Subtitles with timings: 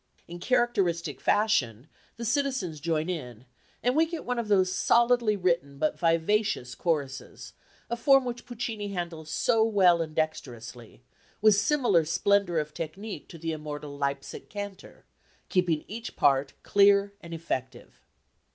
[0.27, 1.85] In characteristic fashion,
[2.17, 3.45] the citizens join in,
[3.83, 7.53] and we get one of those solidly written but vivacious choruses,
[7.87, 11.03] a form which Puccini handles so well and dexterously,
[11.39, 15.05] with similar splendour of technic to the immortal Leipsic Cantor,
[15.49, 18.01] keeping each part clear and effective.